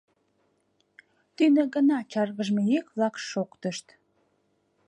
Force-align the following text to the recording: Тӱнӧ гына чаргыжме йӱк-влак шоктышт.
Тӱнӧ 1.35 1.63
гына 1.75 1.97
чаргыжме 2.11 2.61
йӱк-влак 2.71 3.15
шоктышт. 3.29 3.87